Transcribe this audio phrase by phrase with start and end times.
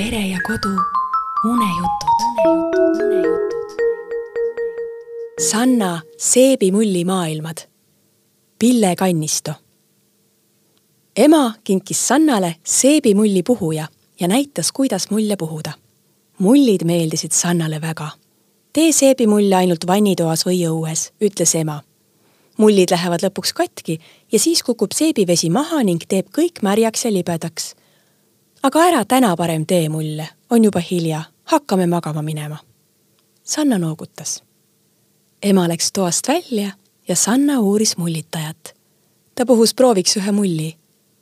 [0.00, 0.74] pere ja kodu
[1.44, 2.18] unejutud.
[5.50, 7.58] Sanna seebimulli maailmad.
[8.58, 9.52] Pille Kannisto.
[11.16, 13.86] ema kinkis Sannale seebimulli puhuja
[14.20, 15.72] ja näitas, kuidas mulle puhuda.
[16.38, 18.08] mullid meeldisid Sannale väga.
[18.72, 21.82] tee seebimulle ainult vannitoas või õues, ütles ema.
[22.56, 24.00] mullid lähevad lõpuks katki
[24.32, 27.74] ja siis kukub seebivesi maha ning teeb kõik märjaks ja libedaks.
[28.62, 32.58] Aga ära täna parem tee mulle, on juba hilja, hakkame magama minema.
[33.44, 34.42] Sanna noogutas.
[35.42, 36.70] ema läks toast välja
[37.08, 38.74] ja Sanna uuris mullitajat.
[39.34, 40.76] ta puhus prooviks ühe mulli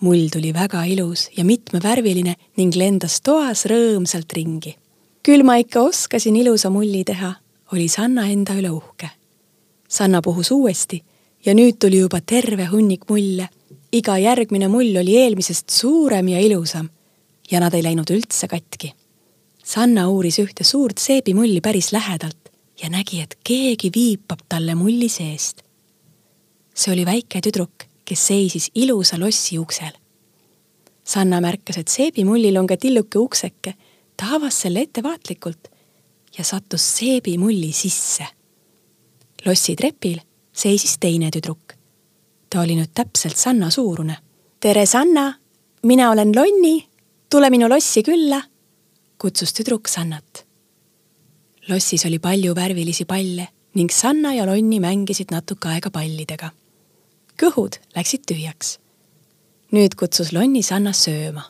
[0.00, 4.76] mull tuli väga ilus ja mitmevärviline ning lendas toas rõõmsalt ringi.
[5.22, 7.34] küll ma ikka oskasin ilusa mulli teha,
[7.72, 9.10] oli Sanna enda üle uhke.
[9.88, 11.02] Sanna puhus uuesti
[11.46, 13.48] ja nüüd tuli juba terve hunnik mulle.
[13.92, 16.88] iga järgmine mull oli eelmisest suurem ja ilusam
[17.50, 18.94] ja nad ei läinud üldse katki.
[19.64, 22.50] Sanna uuris ühte suurt seebimulli päris lähedalt
[22.82, 25.62] ja nägi, et keegi viipab talle mulli seest.
[26.74, 29.92] see oli väike tüdruk kes seisis ilusa lossi uksel.
[31.04, 33.74] Sanna märkas, et seebimullil on ka tilluke ukseke.
[34.16, 35.68] ta avas selle ettevaatlikult
[36.38, 38.26] ja sattus seebimulli sisse.
[39.46, 40.20] lossi trepil
[40.52, 41.74] seisis teine tüdruk.
[42.50, 44.16] ta oli nüüd täpselt Sanna suurune.
[44.60, 45.34] tere, Sanna,
[45.82, 46.88] mina olen Lonni,
[47.34, 48.42] tule minu lossi külla,
[49.18, 50.46] kutsus tüdruk Sannat.
[51.68, 56.50] lossis oli palju värvilisi palle ning Sanna ja Lonni mängisid natuke aega pallidega
[57.42, 58.78] kõhud läksid tühjaks.
[59.72, 61.42] nüüd kutsus Lonni Sanna sööma.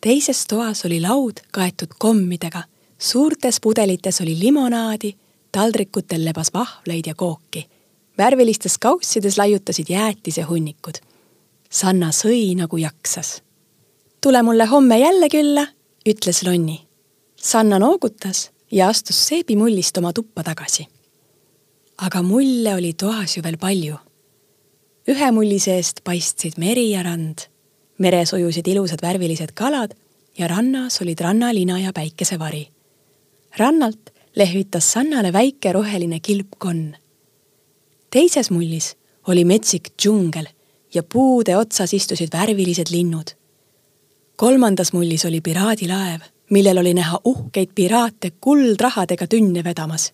[0.00, 2.62] teises toas oli laud kaetud kommidega,
[2.98, 5.16] suurtes pudelites oli limonaadi,
[5.52, 7.66] taldrikutel lebas vahvleid ja kooki.
[8.18, 10.94] värvilistes kaussides laiutasid jäätisehunnikud.
[11.70, 13.42] Sanna sõi nagu jaksas.
[14.20, 15.66] Tule mulle homme jälle külla,
[16.08, 16.80] ütles Lonni.
[17.36, 20.86] Sanna noogutas ja astus seebimullist oma tuppa tagasi.
[21.98, 23.96] aga mulle oli toas ju veel palju
[25.08, 27.48] ühe mulli seest paistsid meri ja rand.
[27.98, 29.94] meres ujusid ilusad värvilised kalad
[30.38, 32.68] ja rannas olid rannalina ja päikesevari.
[33.56, 36.96] rannalt lehvitas Sannale väike roheline kilpkonn.
[38.10, 40.48] teises mullis oli metsik džungel
[40.94, 43.30] ja puude otsas istusid värvilised linnud.
[44.38, 50.12] Kolmandas mullis oli piraadilaev, millel oli näha uhkeid piraate kuldrahadega tünne vedamas.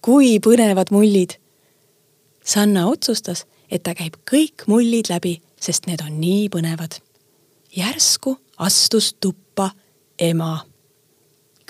[0.00, 1.40] kui põnevad mullid!
[2.44, 7.00] Sanna otsustas et ta käib kõik mullid läbi, sest need on nii põnevad.
[7.76, 9.70] järsku astus tuppa
[10.18, 10.66] ema.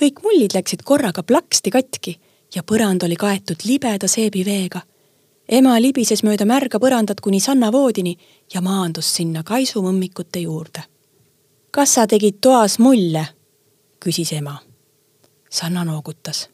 [0.00, 2.20] kõik mullid läksid korraga plaksti katki
[2.54, 4.80] ja põrand oli kaetud libeda seebiveega.
[5.48, 8.18] ema libises mööda märga põrandat kuni Sanna voodini
[8.54, 10.82] ja maandus sinna kaisumõmmikute juurde.
[11.76, 13.26] Kas sa tegid toas mulle?
[14.00, 14.54] küsis ema.
[15.50, 16.48] Sanna noogutas.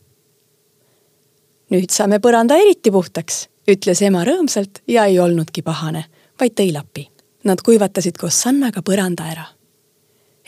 [1.71, 3.37] nüüd saame põranda eriti puhtaks
[3.71, 6.05] ütles ema rõõmsalt ja ei olnudki pahane,
[6.41, 7.05] vaid tõi lapi.
[7.45, 9.45] Nad kuivatasid koos Sannaga põranda ära.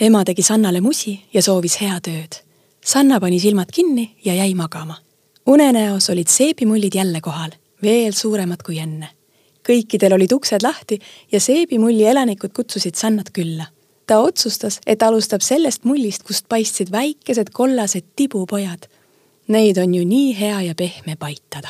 [0.01, 2.41] ema tegi Sannale musi ja soovis head ööd.
[2.85, 4.97] Sanna pani silmad kinni ja jäi magama.
[5.47, 7.51] unenäos olid seebimullid jälle kohal,
[7.83, 9.09] veel suuremad kui enne.
[9.69, 10.99] kõikidel olid uksed lahti
[11.33, 13.67] ja seebimulli elanikud kutsusid Sannat külla.
[14.07, 18.89] Ta otsustas, et alustab sellest mullist, kust paistsid väikesed kollased tibupojad.
[19.49, 21.69] Neid on ju nii hea ja pehme paitada